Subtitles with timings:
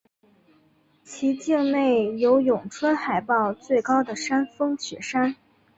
[1.03, 5.35] 其境内有永春海报最高的山峰雪山。